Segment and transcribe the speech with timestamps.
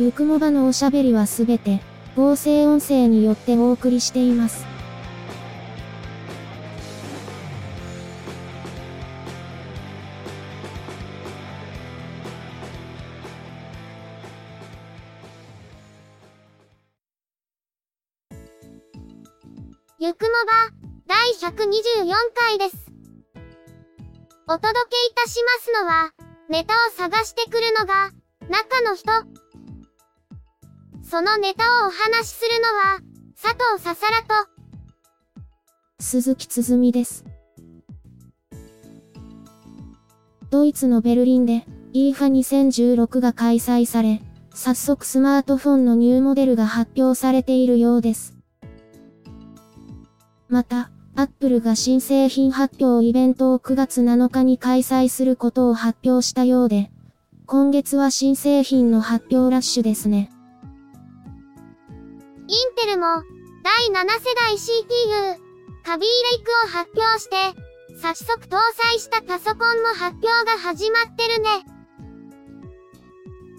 [0.00, 1.82] ゆくもばのおしゃべりはすべて、
[2.16, 4.64] 合成音声によってお送りしています。
[19.98, 20.72] ゆくもば、
[21.06, 22.90] 第124回です。
[24.48, 26.14] お届けいたしますのは、
[26.48, 28.10] ネタを探してくるのが、
[28.48, 29.39] 中の人。
[31.10, 33.00] そのネタをお話しするのは、
[33.34, 34.48] 佐藤ささらと、
[35.98, 37.24] 鈴木つづみです。
[40.50, 44.22] ドイツのベルリンで、イーファ2016が開催され、
[44.54, 48.36] 早速スマートフォンのニューモデルが発表されているようです。
[50.48, 56.92] また、アップルが新製品発表イベントを9月7日に開催することを発表したようで、
[57.46, 60.30] 今月は新製品の発表ラッシュですね。
[62.50, 63.06] インテルも、
[63.62, 64.74] 第7世代 CPU、
[65.84, 67.36] カビーレイクを発表して、
[68.02, 71.48] 早速搭載したパソコンも発表が始まってるね。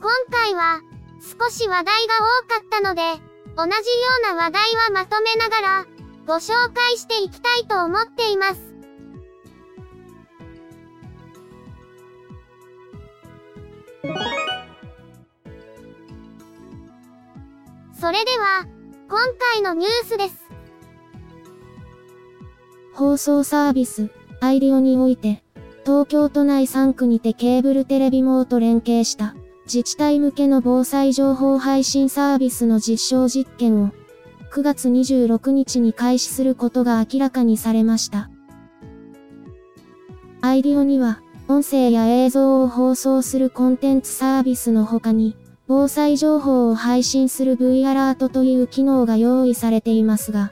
[0.01, 0.81] 今回は、
[1.21, 3.01] 少し話題が多かったので、
[3.55, 3.75] 同じよ
[4.33, 5.85] うな話題はまとめながら、
[6.27, 8.71] ご紹介していきたいと思っています。
[18.01, 18.65] それでは、
[19.11, 19.19] 今
[19.53, 20.35] 回のニュースです。
[22.93, 24.09] 放送サービス、
[24.39, 25.43] アイリオにおいて、
[25.85, 29.35] 東京都内3区にてケーブルテレビ網と連携した
[29.65, 33.91] 自治体向けの防災情報配信サービスの実証実験を
[34.53, 38.29] 9月26日に開始することが明らかにされました。
[40.39, 45.35] アイディオには、音声や映像を放送するコンテンツサービスの他に、
[45.73, 50.51] 防災情報を配信する V アラートという機能が用意されていますが、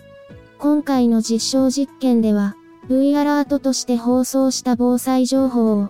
[0.58, 2.56] 今回の実証実験では、
[2.88, 5.90] V アラートとして放送した防災情報を、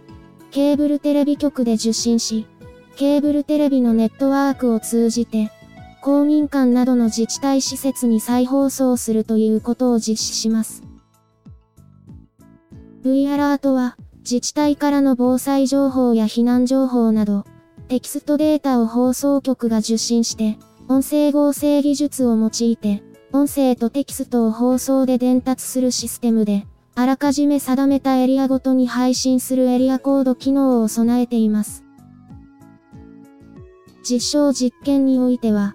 [0.49, 2.47] ケーブルテレビ局で受信し、
[2.95, 5.51] ケーブルテレビのネットワークを通じて、
[6.01, 10.81] 公民館などの自治体施設に再放送するということを実施します。
[13.03, 17.45] V アラートは、自治体からの防災情報や避難情報など、
[17.89, 23.01] テキストデータを放送局が受信して、音声合成技術を用いて、
[23.33, 31.83] 音声とテキストを放送で伝達するシステムで、あらかじめ定めたエリアごとに配信するエリアコード機能を備えています。
[34.07, 35.73] 実証実験においては、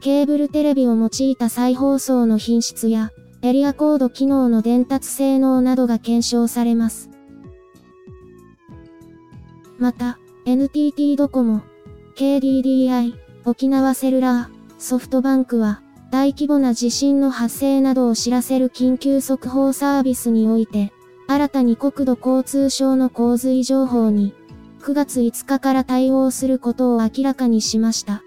[0.00, 3.10] ケーブルテレビを用いた再放送の品質や、
[3.42, 7.10] エリアコード機能の伝達性能などが検証されます。
[9.78, 11.62] また、NTT ドコモ、
[12.14, 13.14] KDDI、
[13.44, 20.92] 沖縄セルラー、ソフトバンクは、大規模な地震の発生などを知らせる緊急速報サービスにおいて、
[21.26, 24.34] 新たに国土交通省の洪水情報に、
[24.82, 28.22] 9月5日から対応することを明らかにしました。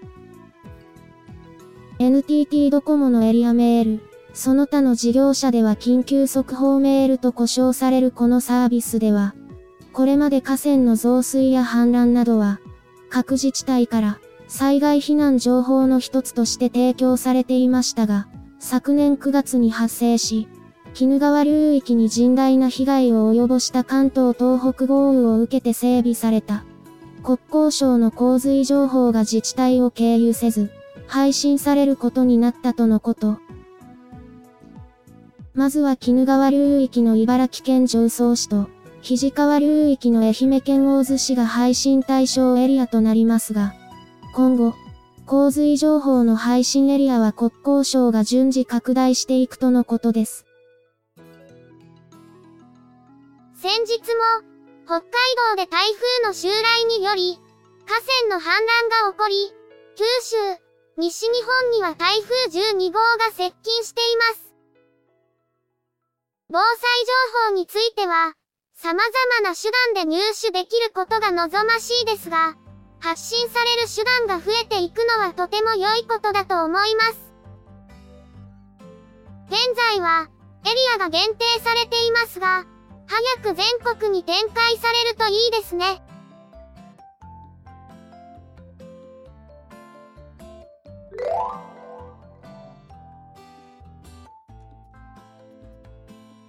[1.98, 4.02] NTT ドコモのエリアメール、
[4.34, 9.34] その他の事業者では緊急速報メールと呼称されるこのサービスでは、
[9.92, 12.60] これまで河川の増水や氾濫などは、
[13.08, 20.48] 各自治体から災害避難情報の一つとして提供されていましたが、昨年9月に発生し、
[21.00, 26.64] 鬼怒川流域に甚大な被害を及ぼした関東東北豪雨を受けて整備された。
[27.22, 30.70] 国交省の洪水情報が自治体を経由せず、
[31.06, 33.38] 配信されることになったとのこと。
[35.54, 38.68] まずは鬼怒川流域の茨城県常総市と、
[39.02, 43.74] 肘川流域の愛媛県大洲市が配信対象エリアとなりますが、
[44.34, 44.74] 今後、
[45.26, 50.44] 洪水情報の配信エリアは国交省が順次拡大していくとのことです。
[53.54, 54.50] 先日も、
[54.84, 55.10] 北海
[55.54, 57.38] 道で台風の襲来により、
[57.86, 59.52] 河川の氾濫が起こり、
[59.96, 60.36] 九州、
[60.96, 64.52] 西日本には台風12号が接近しています。
[66.50, 66.78] 防災
[67.46, 68.34] 情報については、
[68.82, 72.56] 様々な手段で入手できることが望ましいですが、
[72.98, 77.20] 発信される手段が増えていくのはとても良いことだと思います。
[79.48, 80.30] 現在は、
[80.64, 82.64] エリアが限定されていますが、
[83.42, 83.66] 早く全
[83.98, 86.02] 国に展開されるといいですね。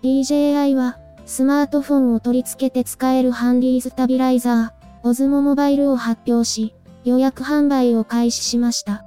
[0.01, 9.05] DJI は、スマートフォンを取り付けて使えるハンディースタビライザー、オズモモバイルを発表し、予約販売を開始しました。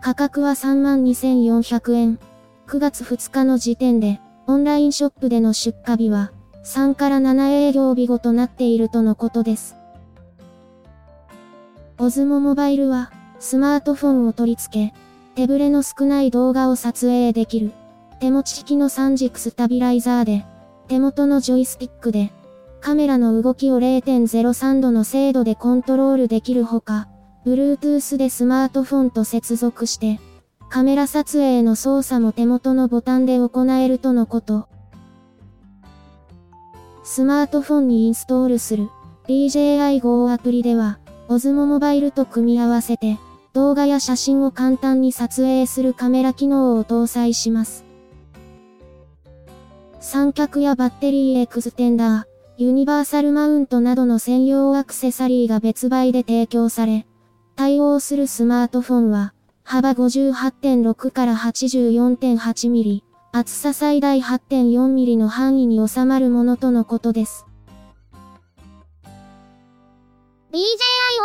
[0.00, 2.18] 価格は32,400円。
[2.66, 6.32] 9月2日の時点で、オンラインショップでの出荷日は、
[6.64, 9.76] 3から7営業日後となっているとのことです。
[11.98, 14.94] オズモモバイルは、スマートフォンを取り付け、
[15.34, 17.72] 手ぶれの少ない動画を撮影できる。
[18.20, 20.44] 手持ち式の3軸スタビライザーで、
[20.88, 22.30] 手元のジョイスティックで、
[22.82, 27.08] カメラの動きを0.03度の精度でコントロールできるほか、
[27.46, 30.20] Bluetooth でスマートフォンと接続して、
[30.68, 34.68] カメラ撮影の操作も手元のボタンで行えるとのこと。
[37.02, 38.90] スマートフォンにインストールする
[39.28, 43.18] DJI Go アプリでは、Osmo モバイルと組み合わせて、
[43.54, 47.88] 動画や写真を簡単に撮影するカメラ機能を搭載します。
[50.02, 52.24] 三脚やバッテリーエクステンダー、
[52.56, 57.06] ユニバーサルマウントなどの専用アクセサリーが別売で提供され、
[57.54, 67.44] 対応するスマートフォンは、幅58.6から84.8ミリ、厚さ最大8.4ミリの範囲に収まるものとのことです。
[70.50, 70.64] DJI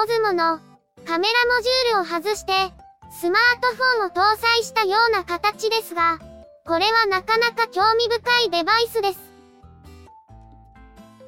[0.06, 0.60] Osmo の
[1.06, 2.52] カメラモジュールを外して、
[3.10, 6.20] スマートフォンを搭載したような形ですが、
[6.68, 9.20] これはなかなか興味深いデバイスです。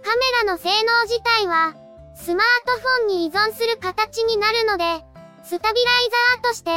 [0.03, 1.75] カメラの性能自体は、
[2.15, 4.83] スマートフォンに依存する形になるので、
[5.43, 6.71] スタビライザーとして、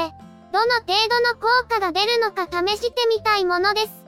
[0.52, 4.00] どの程度の効果が出るのか試してみたいものです。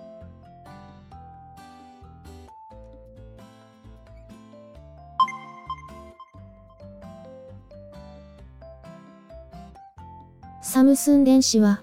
[10.60, 11.82] サムスン電子は、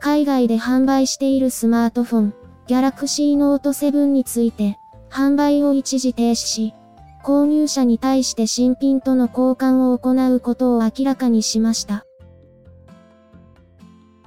[0.00, 2.34] 海外で販売しているスマートフォン、
[2.66, 4.78] Galaxy Note 7について、
[5.10, 6.74] 販売を一時停止し、
[7.22, 12.06] 購入者に対して新品との交換を行うことを明らかにしました。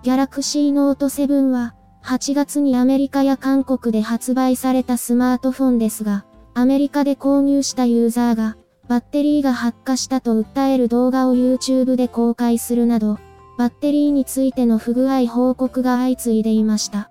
[0.03, 1.73] Galaxy Note 7は、
[2.03, 13.17] 8月にアメリカや韓国で発売されたスマートフォンですが、アメリカで購入したユーザーが、バッテリーが発火したと訴える動画を YouTube で公開するなど、
[13.57, 17.09] バッテリーについての不具合報告が相次いでいました。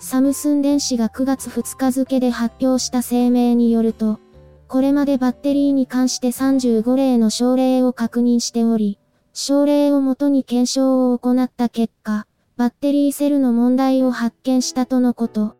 [0.00, 4.20] サムスン電子が9月2日付で発表した声明によると、
[4.68, 8.98] これまでバッテリーに関して35例の症例を確認しており、
[9.32, 15.56] 症例をもとに検証を行った結果、バッテリーセルの問題を発見したとのこと。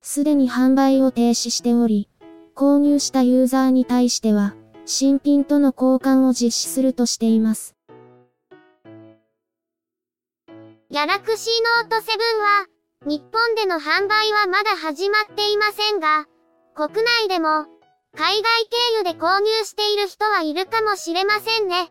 [0.00, 2.08] すでに販売を停止しており、
[2.54, 4.54] 購入したユーザーに対しては、
[4.86, 7.74] 新品との交換を実施するとしています。
[10.90, 11.52] ギャラクシー
[11.82, 12.66] ノート7は、
[13.06, 16.26] 日本での販売はまだ始まっていませんが、
[16.74, 17.66] 国内でも、
[18.16, 21.90] 海外経由で購入している人はいるかもしれませんね。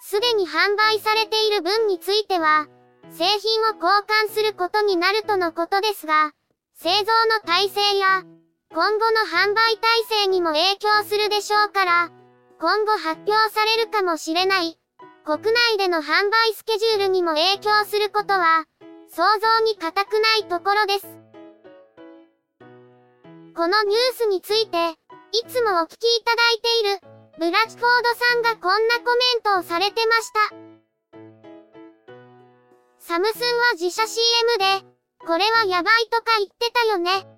[0.00, 2.66] すでに販売されている分については、
[3.10, 3.88] 製品を交
[4.28, 6.32] 換することになるとのことですが、
[6.74, 8.24] 製造の体制や、
[8.70, 12.10] 今後の販売体制にも影響するでしょうから、
[12.60, 14.78] 今後発表されるかもしれない、
[15.24, 18.66] 国内での販売スケジュールにも影響することは、
[19.08, 21.06] 想像に難くないところです。
[23.56, 24.76] このニュースについて、
[25.32, 27.00] いつもお聞きいただいている、
[27.38, 30.40] ブラッチフォードさんがこんなコメントをされてました。
[32.98, 34.86] サムスンは自社 CM で、
[35.26, 37.37] これはやばいとか言ってたよね。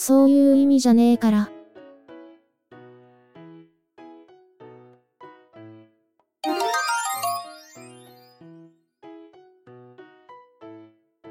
[0.00, 1.50] そういう意味じゃねえから。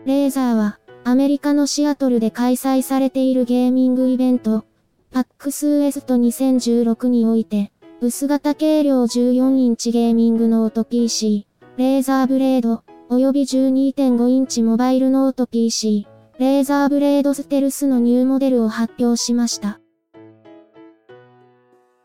[0.06, 4.66] レーザーは、アメリカのシアトルで開催されているゲーミングイベント、
[5.14, 7.72] パックスウエスト2016において、
[8.02, 11.48] 薄型軽量14インチゲーミングノート PC、
[11.78, 16.06] レーザーブレード、及び12.5インチモバイルノート PC、
[16.40, 19.80] レーザーブレードステルスのニューモデルを発表しました。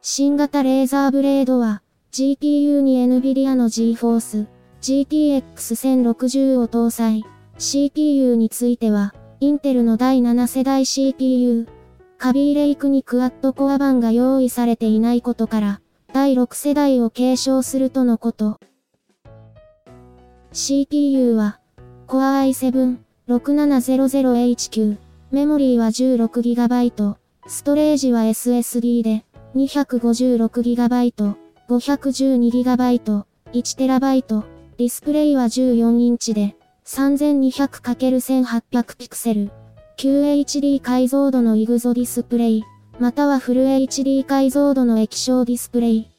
[0.01, 4.47] 新型レーザーブレードは、GPU に NVIDIA の GForce
[4.81, 7.25] GTX 1060を搭載。
[7.59, 11.69] CPU については、インテルの第7世代 CPU、
[12.17, 15.81] カビーレイクにクワッドコア版が用意されていないことから、
[16.15, 18.59] 第6世代を継承するとのこと。
[20.53, 21.61] CPU は、
[22.07, 22.97] Core i7、
[23.39, 24.99] 6700HQ、
[25.31, 29.25] メモリーは 16GB、ストレージは SSD で、
[29.55, 31.35] 256GB、
[31.69, 34.43] 512GB、1TB、
[34.77, 39.51] ディスプレイは14インチで、3200×1800 ピクセル、
[39.97, 42.63] QHD 解像度のイグゾディスプレイ、
[42.99, 46.11] またはフル HD 解像度の液晶ディスプレイ。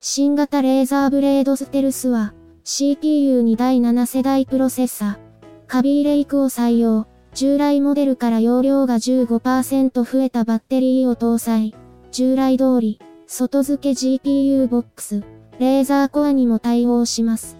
[0.00, 2.34] 新型レーザーブレードステルスは、
[2.68, 5.20] CPU に第7世代プロセッサ、
[5.68, 7.06] カビーレイクを採用。
[7.32, 11.76] 従来モデルから容量が15%増えたバッテリーを搭載。
[12.10, 15.22] 従来通り、外付け GPU ボックス、
[15.60, 17.56] レーザーコアにも対応します。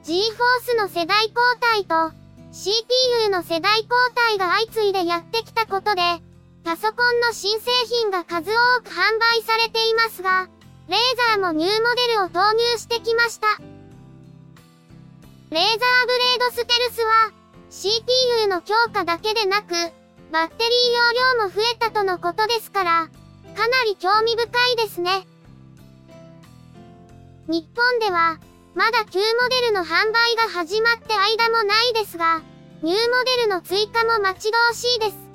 [0.05, 2.13] GForce の世代交代と
[2.53, 6.03] CPU の世代交代が相次いでやってきたことで、
[6.65, 10.49] パソコンの新製品が数多く販売されていますが、
[10.89, 10.99] レー
[11.35, 13.47] ザーもニューモデルを投入してきました。
[15.51, 17.33] レーザーブレードステルスは、
[17.71, 19.73] CPU の強化だけでなく、
[20.33, 23.09] バッテリー容量も増えたとのことですから、
[23.57, 25.25] かなり興味深いですね。
[27.47, 28.39] 日本では、
[28.75, 32.41] まだ旧モデルの販売が始まって間もないですが、
[32.83, 35.31] ニューモデルの追加も待ち遠しいです。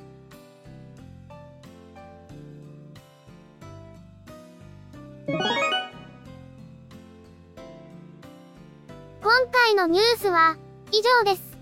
[9.22, 10.56] 今回のニュースは
[10.92, 11.58] 以上です。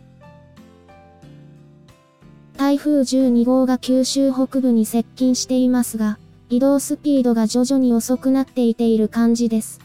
[2.55, 9.82] 台風12号が九州北部に接近していますが、移動スピードが徐々に遅くなっていている感じです。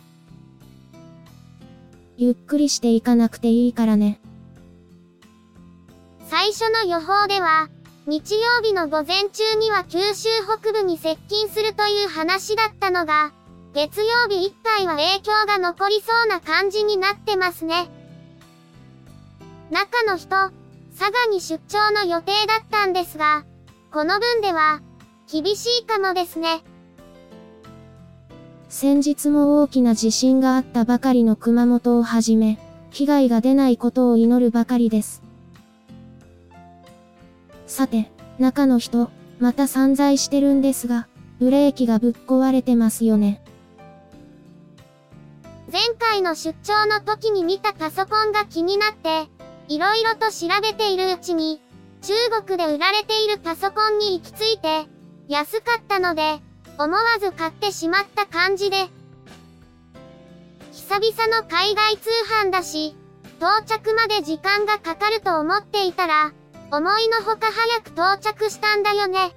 [2.20, 4.20] ゆっくりしていかなくていいからね。
[6.28, 7.68] 最初の予報では、
[8.06, 13.30] 日曜日の午前中には九州北部に接近するという話だったのが、
[13.72, 17.88] 月曜日いっぱいは影響が残りそうな感じになってますね。
[19.70, 20.28] 中の人、
[20.98, 23.44] 佐賀に出張の予定だったんですが、
[23.92, 24.80] この分では、
[25.30, 26.64] 厳しいかもですね。
[28.68, 32.58] 先日も大きな地震があったばかりの熊本をはじめ、
[32.90, 35.22] 被害が出ないことを祈るばかりです。
[37.66, 39.10] さて、中の人、
[39.40, 41.08] また散財してるんですが、
[41.38, 43.42] ブレーキがぶっ壊れてますよね。
[45.72, 49.28] 前回の出張の時に見たパソコンが気になって、
[49.68, 51.62] いろいろと調べているうちに、
[52.02, 52.12] 中
[52.44, 54.87] 国で売られているパソコンに行き着いて、
[55.28, 56.40] 安かったので、
[56.80, 58.76] 思わず買ってしまった感じで。
[60.70, 62.08] 久々の海外通
[62.44, 62.94] 販だし、
[63.38, 66.32] 到着まで時間がかかると思っていたら、
[66.70, 69.35] 思いのほか早く到着したんだよね。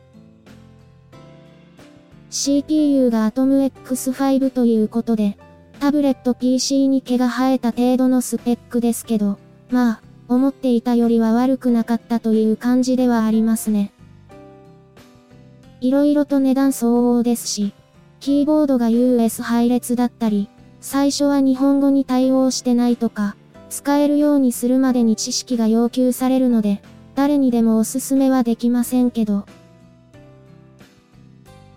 [2.30, 5.40] CPU が Atom X5 ということで、
[5.80, 9.40] タブレット PC に毛が生えた程度のスペックですけど、
[9.72, 13.92] まあ、思っていたよりは悪くなかったという感じではありますね。
[15.84, 17.74] 色々と値段相応ですし、
[18.20, 20.48] キーボードが US 配列だったり、
[20.80, 23.36] 最初は日本語に対応してないとか、
[23.72, 26.84] 使えるようにするまでに知識が要求されるので、
[27.16, 29.46] 誰にでもおすすめはできませんけど。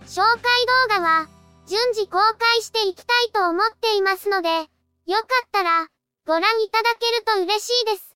[0.06, 0.42] 紹介
[0.90, 1.28] 動画は、
[1.66, 4.68] 順次公開していきたいと思っていますので、よか
[5.46, 5.86] ったら、
[6.26, 8.13] ご覧いただけると嬉しいです。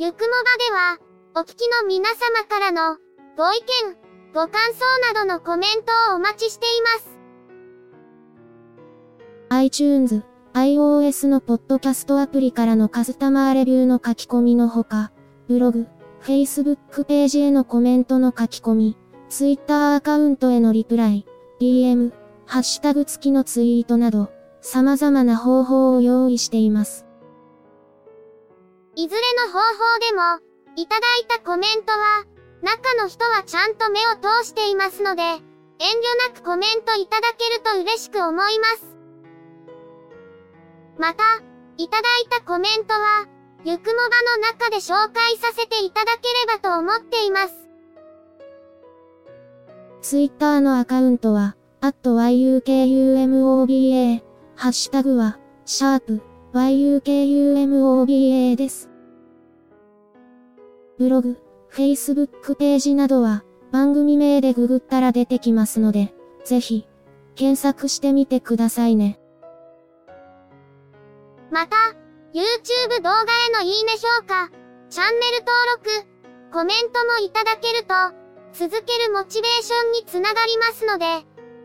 [0.00, 0.28] ゆくもば
[0.64, 0.98] では、
[1.34, 2.98] お聞きの皆様からの、
[3.36, 3.96] ご意見、
[4.32, 7.18] ご感想などのコメントをお待ちしています。
[9.48, 10.22] iTunes、
[10.54, 15.10] iOS のポッドキャストアプリからのカスタマーレビューの書き込みのほか、
[15.48, 15.88] ブログ、
[16.22, 18.96] Facebook ページへのコメントの書き込み、
[19.28, 21.26] Twitter アカウントへのリプライ、
[21.60, 22.12] DM、
[22.46, 27.07] ハッシュタグ付きのツイートなど、様々な方法を用意しています。
[28.98, 29.62] いずれの方法
[30.00, 30.40] でも、
[30.74, 32.24] いただいたコメントは、
[32.62, 35.40] 中の人はちゃんと目を通していますので、遠慮
[36.34, 38.96] なくコメントいただけると嬉しく思います。
[40.98, 41.22] また、
[41.76, 43.28] いただいたコメントは、
[43.62, 44.02] ゆくもば
[44.36, 47.54] の中で紹介させていただければと思っています。
[50.02, 54.22] ツイッターのアカウントは、at yukumoba、
[54.56, 56.27] ハッシュタグは、シャープ
[56.66, 58.90] yukumoba です。
[60.98, 61.38] ブログ、
[61.70, 66.12] Facebook ページなどは、番組名でググったら出てきますので、
[66.44, 66.86] ぜひ、
[67.36, 69.20] 検索してみてくださいね。
[71.50, 71.76] また、
[72.34, 74.50] YouTube 動画へのいいね評価、
[74.90, 76.18] チャンネル登録、
[76.52, 77.94] コメントもいただけると、
[78.52, 81.06] 続けるモチベーションにつながりますので、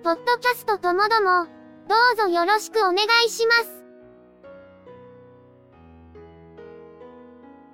[0.03, 1.47] ポッドキャストともども、
[1.87, 2.95] どうぞよろしくお願
[3.25, 3.82] いします。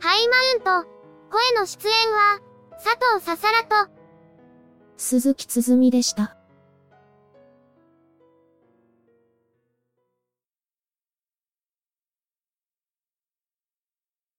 [0.00, 0.88] ハイマウント、
[1.28, 2.40] 声の出演は、
[2.72, 3.90] 佐藤ささらと、
[4.96, 6.36] 鈴木つづみでした。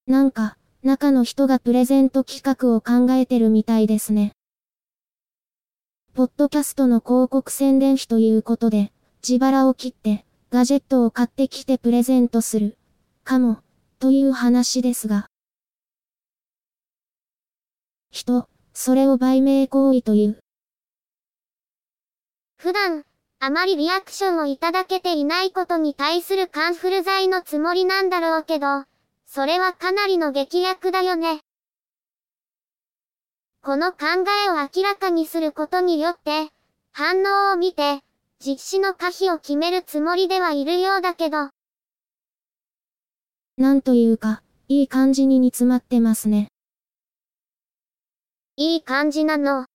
[0.07, 4.31] なんか、中の人がプレゼント企画を考えてるみたいですね。
[6.13, 8.93] ポッドキャストの広告宣伝費ということで、
[9.27, 12.77] 自腹を切って、ガジェットを買ってきてプレゼントする。
[13.25, 13.57] かも、
[13.99, 15.27] という話ですが。
[18.11, 20.39] 人、それを売名行為という。
[22.57, 23.05] 普段、
[23.39, 28.83] あまりリアクションをいただけていないことに対するカンフル剤のつもりなんだろうけど、
[29.25, 31.41] それはかなりの劇薬だよね。
[33.61, 33.97] この考
[34.45, 36.49] えを明らかにすることによって、
[36.91, 38.01] 反応を見て、
[38.43, 41.49] 実施の可否を決めるつもりではいるようだけど。
[43.57, 46.49] なんというか、いい感じに煮詰まってますね。
[48.61, 49.67] いい感じなの。